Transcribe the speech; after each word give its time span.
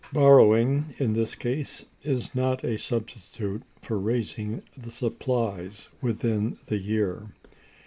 Borrowing, 0.11 0.95
in 0.97 1.13
this 1.13 1.35
case, 1.35 1.85
is 2.01 2.33
not 2.33 2.63
a 2.63 2.79
substitute 2.79 3.61
for 3.83 3.99
raising 3.99 4.63
the 4.75 4.89
supplies 4.89 5.89
within 6.01 6.57
the 6.65 6.79
year. 6.79 7.27